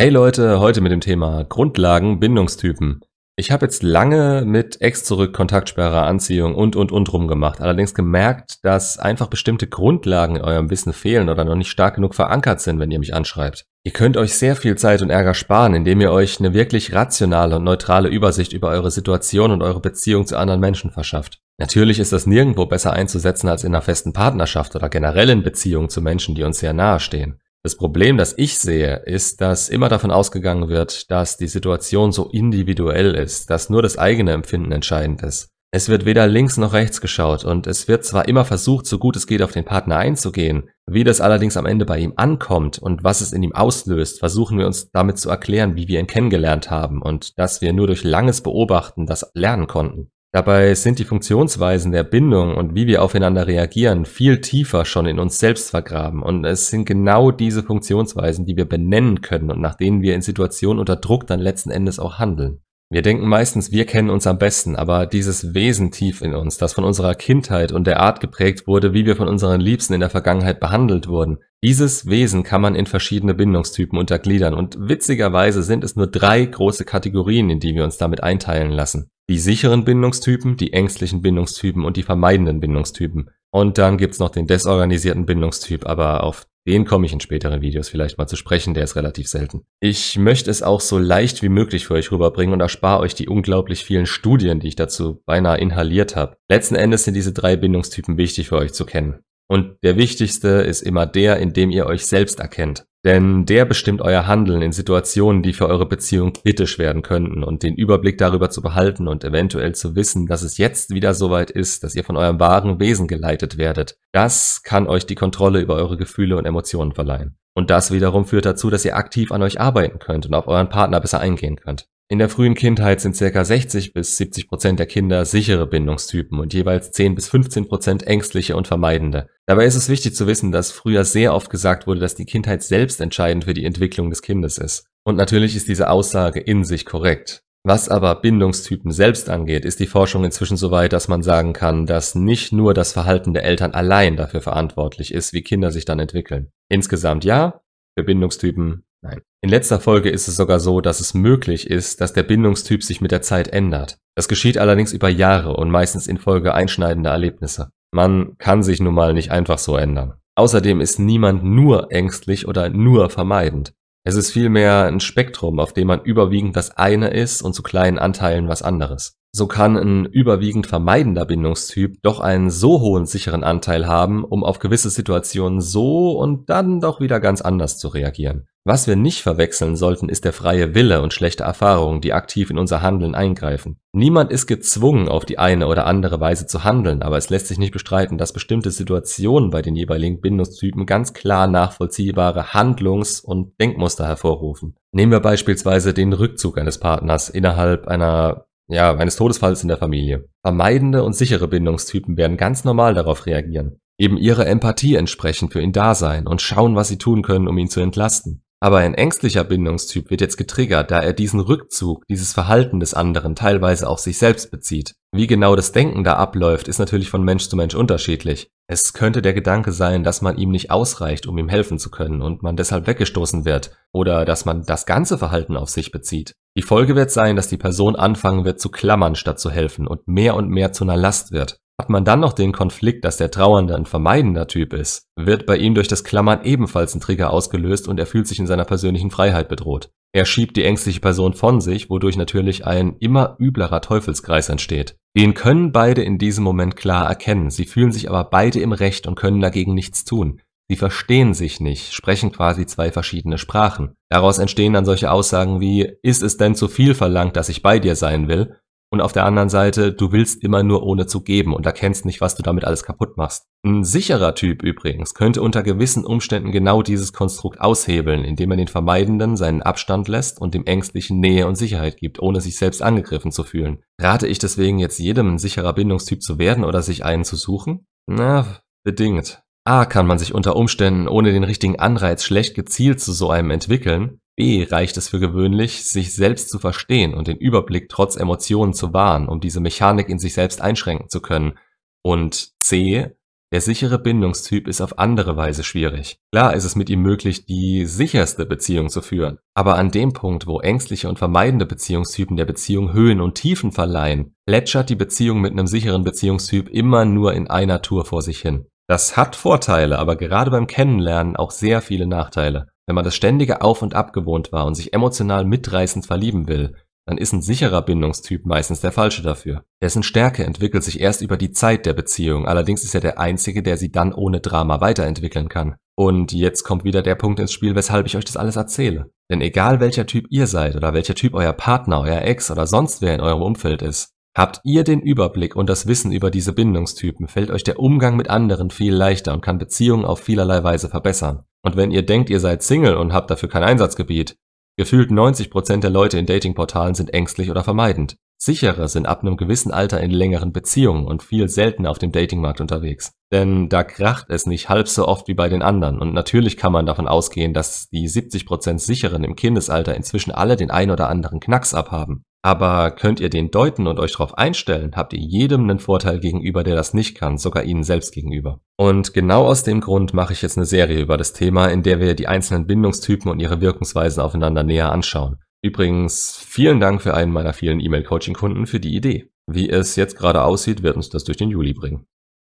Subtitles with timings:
[0.00, 3.02] Hey Leute, heute mit dem Thema Grundlagen Bindungstypen.
[3.36, 7.60] Ich habe jetzt lange mit Ex zurück, Kontaktsperre, Anziehung und und und rumgemacht.
[7.60, 12.14] Allerdings gemerkt, dass einfach bestimmte Grundlagen in eurem Wissen fehlen oder noch nicht stark genug
[12.14, 13.66] verankert sind, wenn ihr mich anschreibt.
[13.84, 17.56] Ihr könnt euch sehr viel Zeit und Ärger sparen, indem ihr euch eine wirklich rationale
[17.56, 21.42] und neutrale Übersicht über eure Situation und eure Beziehung zu anderen Menschen verschafft.
[21.58, 25.90] Natürlich ist das nirgendwo besser einzusetzen als in einer festen Partnerschaft oder generell in Beziehungen
[25.90, 27.38] zu Menschen, die uns sehr nahe stehen.
[27.62, 32.30] Das Problem, das ich sehe, ist, dass immer davon ausgegangen wird, dass die Situation so
[32.30, 35.50] individuell ist, dass nur das eigene Empfinden entscheidend ist.
[35.72, 39.14] Es wird weder links noch rechts geschaut und es wird zwar immer versucht, so gut
[39.14, 43.04] es geht auf den Partner einzugehen, wie das allerdings am Ende bei ihm ankommt und
[43.04, 46.70] was es in ihm auslöst, versuchen wir uns damit zu erklären, wie wir ihn kennengelernt
[46.70, 50.10] haben und dass wir nur durch langes Beobachten das lernen konnten.
[50.32, 55.18] Dabei sind die Funktionsweisen der Bindung und wie wir aufeinander reagieren viel tiefer schon in
[55.18, 59.74] uns selbst vergraben und es sind genau diese Funktionsweisen, die wir benennen können und nach
[59.74, 62.62] denen wir in Situationen unter Druck dann letzten Endes auch handeln.
[62.92, 66.72] Wir denken meistens, wir kennen uns am besten, aber dieses Wesen tief in uns, das
[66.72, 70.10] von unserer Kindheit und der Art geprägt wurde, wie wir von unseren Liebsten in der
[70.10, 75.94] Vergangenheit behandelt wurden, dieses Wesen kann man in verschiedene Bindungstypen untergliedern und witzigerweise sind es
[75.94, 80.72] nur drei große Kategorien, in die wir uns damit einteilen lassen die sicheren Bindungstypen, die
[80.72, 83.30] ängstlichen Bindungstypen und die vermeidenden Bindungstypen.
[83.52, 87.88] Und dann gibt's noch den desorganisierten Bindungstyp, aber auf den komme ich in späteren Videos
[87.88, 89.62] vielleicht mal zu sprechen, der ist relativ selten.
[89.80, 93.28] Ich möchte es auch so leicht wie möglich für euch rüberbringen und erspare euch die
[93.28, 96.36] unglaublich vielen Studien, die ich dazu beinahe inhaliert habe.
[96.48, 99.20] Letzten Endes sind diese drei Bindungstypen wichtig für euch zu kennen.
[99.48, 102.84] Und der wichtigste ist immer der, in dem ihr euch selbst erkennt.
[103.04, 107.62] Denn der bestimmt euer Handeln in Situationen, die für eure Beziehung kritisch werden könnten und
[107.62, 111.82] den Überblick darüber zu behalten und eventuell zu wissen, dass es jetzt wieder soweit ist,
[111.82, 113.96] dass ihr von eurem wahren Wesen geleitet werdet.
[114.12, 117.38] Das kann euch die Kontrolle über eure Gefühle und Emotionen verleihen.
[117.54, 120.68] Und das wiederum führt dazu, dass ihr aktiv an euch arbeiten könnt und auf euren
[120.68, 121.88] Partner besser eingehen könnt.
[122.12, 123.44] In der frühen Kindheit sind ca.
[123.44, 128.56] 60 bis 70 Prozent der Kinder sichere Bindungstypen und jeweils 10 bis 15 Prozent ängstliche
[128.56, 129.28] und vermeidende.
[129.46, 132.64] Dabei ist es wichtig zu wissen, dass früher sehr oft gesagt wurde, dass die Kindheit
[132.64, 134.88] selbst entscheidend für die Entwicklung des Kindes ist.
[135.04, 137.44] Und natürlich ist diese Aussage in sich korrekt.
[137.62, 141.86] Was aber Bindungstypen selbst angeht, ist die Forschung inzwischen so weit, dass man sagen kann,
[141.86, 146.00] dass nicht nur das Verhalten der Eltern allein dafür verantwortlich ist, wie Kinder sich dann
[146.00, 146.50] entwickeln.
[146.68, 147.60] Insgesamt ja,
[147.96, 149.22] für Bindungstypen Nein.
[149.42, 153.00] In letzter Folge ist es sogar so, dass es möglich ist, dass der Bindungstyp sich
[153.00, 153.98] mit der Zeit ändert.
[154.14, 157.70] Das geschieht allerdings über Jahre und meistens infolge einschneidender Erlebnisse.
[157.92, 160.14] Man kann sich nun mal nicht einfach so ändern.
[160.36, 163.72] Außerdem ist niemand nur ängstlich oder nur vermeidend.
[164.04, 167.98] Es ist vielmehr ein Spektrum, auf dem man überwiegend das eine ist und zu kleinen
[167.98, 169.19] Anteilen was anderes.
[169.32, 174.58] So kann ein überwiegend vermeidender Bindungstyp doch einen so hohen sicheren Anteil haben, um auf
[174.58, 178.48] gewisse Situationen so und dann doch wieder ganz anders zu reagieren.
[178.64, 182.58] Was wir nicht verwechseln sollten, ist der freie Wille und schlechte Erfahrungen, die aktiv in
[182.58, 183.78] unser Handeln eingreifen.
[183.92, 187.58] Niemand ist gezwungen, auf die eine oder andere Weise zu handeln, aber es lässt sich
[187.58, 194.06] nicht bestreiten, dass bestimmte Situationen bei den jeweiligen Bindungstypen ganz klar nachvollziehbare Handlungs- und Denkmuster
[194.06, 194.76] hervorrufen.
[194.92, 200.28] Nehmen wir beispielsweise den Rückzug eines Partners innerhalb einer ja, eines Todesfalls in der Familie.
[200.42, 205.72] Vermeidende und sichere Bindungstypen werden ganz normal darauf reagieren, eben ihre Empathie entsprechend für ihn
[205.72, 208.42] da sein und schauen, was sie tun können, um ihn zu entlasten.
[208.62, 213.34] Aber ein ängstlicher Bindungstyp wird jetzt getriggert, da er diesen Rückzug, dieses Verhalten des anderen
[213.34, 214.94] teilweise auf sich selbst bezieht.
[215.12, 218.48] Wie genau das Denken da abläuft, ist natürlich von Mensch zu Mensch unterschiedlich.
[218.68, 222.22] Es könnte der Gedanke sein, dass man ihm nicht ausreicht, um ihm helfen zu können
[222.22, 226.36] und man deshalb weggestoßen wird, oder dass man das ganze Verhalten auf sich bezieht.
[226.56, 230.06] Die Folge wird sein, dass die Person anfangen wird zu klammern, statt zu helfen und
[230.06, 231.58] mehr und mehr zu einer Last wird.
[231.80, 235.56] Hat man dann noch den Konflikt, dass der Trauernde ein vermeidender Typ ist, wird bei
[235.56, 239.10] ihm durch das Klammern ebenfalls ein Trigger ausgelöst und er fühlt sich in seiner persönlichen
[239.10, 239.88] Freiheit bedroht.
[240.12, 244.96] Er schiebt die ängstliche Person von sich, wodurch natürlich ein immer üblerer Teufelskreis entsteht.
[245.16, 249.06] Den können beide in diesem Moment klar erkennen, sie fühlen sich aber beide im Recht
[249.06, 250.42] und können dagegen nichts tun.
[250.68, 253.94] Sie verstehen sich nicht, sprechen quasi zwei verschiedene Sprachen.
[254.10, 257.78] Daraus entstehen dann solche Aussagen wie, ist es denn zu viel verlangt, dass ich bei
[257.78, 258.59] dir sein will?
[258.92, 262.20] Und auf der anderen Seite, du willst immer nur ohne zu geben und erkennst nicht,
[262.20, 263.46] was du damit alles kaputt machst.
[263.64, 268.66] Ein sicherer Typ übrigens könnte unter gewissen Umständen genau dieses Konstrukt aushebeln, indem er den
[268.66, 273.30] Vermeidenden seinen Abstand lässt und dem Ängstlichen Nähe und Sicherheit gibt, ohne sich selbst angegriffen
[273.30, 273.84] zu fühlen.
[274.00, 277.86] Rate ich deswegen jetzt jedem ein sicherer Bindungstyp zu werden oder sich einen zu suchen?
[278.08, 279.42] Na, bedingt.
[279.64, 283.50] A kann man sich unter Umständen ohne den richtigen Anreiz schlecht gezielt zu so einem
[283.50, 284.19] entwickeln.
[284.40, 288.94] B reicht es für gewöhnlich, sich selbst zu verstehen und den Überblick trotz Emotionen zu
[288.94, 291.58] wahren, um diese Mechanik in sich selbst einschränken zu können.
[292.02, 293.10] Und C
[293.52, 296.20] Der sichere Bindungstyp ist auf andere Weise schwierig.
[296.32, 299.40] Klar ist es mit ihm möglich, die sicherste Beziehung zu führen.
[299.52, 304.34] Aber an dem Punkt, wo ängstliche und vermeidende Beziehungstypen der Beziehung Höhen und Tiefen verleihen,
[304.46, 308.64] plätschert die Beziehung mit einem sicheren Beziehungstyp immer nur in einer Tour vor sich hin.
[308.88, 312.68] Das hat Vorteile, aber gerade beim Kennenlernen auch sehr viele Nachteile.
[312.90, 316.74] Wenn man das ständige Auf und Ab gewohnt war und sich emotional mitreißend verlieben will,
[317.06, 319.62] dann ist ein sicherer Bindungstyp meistens der falsche dafür.
[319.80, 323.62] Dessen Stärke entwickelt sich erst über die Zeit der Beziehung, allerdings ist er der Einzige,
[323.62, 325.76] der sie dann ohne Drama weiterentwickeln kann.
[325.96, 329.12] Und jetzt kommt wieder der Punkt ins Spiel, weshalb ich euch das alles erzähle.
[329.30, 333.02] Denn egal welcher Typ ihr seid oder welcher Typ euer Partner, euer Ex oder sonst
[333.02, 337.28] wer in eurem Umfeld ist, habt ihr den Überblick und das Wissen über diese Bindungstypen,
[337.28, 341.44] fällt euch der Umgang mit anderen viel leichter und kann Beziehungen auf vielerlei Weise verbessern.
[341.62, 344.36] Und wenn ihr denkt, ihr seid Single und habt dafür kein Einsatzgebiet,
[344.80, 348.16] Gefühlt 90% der Leute in Datingportalen sind ängstlich oder vermeidend.
[348.38, 352.62] Sichere sind ab einem gewissen Alter in längeren Beziehungen und viel seltener auf dem Datingmarkt
[352.62, 353.12] unterwegs.
[353.30, 356.72] Denn da kracht es nicht halb so oft wie bei den anderen und natürlich kann
[356.72, 361.40] man davon ausgehen, dass die 70% Sicheren im Kindesalter inzwischen alle den ein oder anderen
[361.40, 362.24] Knacks abhaben.
[362.42, 366.64] Aber könnt ihr den deuten und euch darauf einstellen, habt ihr jedem einen Vorteil gegenüber,
[366.64, 368.60] der das nicht kann, sogar ihnen selbst gegenüber.
[368.78, 372.00] Und genau aus dem Grund mache ich jetzt eine Serie über das Thema, in der
[372.00, 375.36] wir die einzelnen Bindungstypen und ihre Wirkungsweisen aufeinander näher anschauen.
[375.62, 379.30] Übrigens, vielen Dank für einen meiner vielen E-Mail-Coaching-Kunden für die Idee.
[379.46, 382.06] Wie es jetzt gerade aussieht, wird uns das durch den Juli bringen.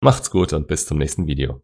[0.00, 1.62] Macht's gut und bis zum nächsten Video.